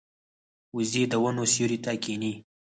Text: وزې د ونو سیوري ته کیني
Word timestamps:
وزې 0.75 1.03
د 1.11 1.13
ونو 1.23 1.43
سیوري 1.53 1.77
ته 1.85 1.91
کیني 2.03 2.33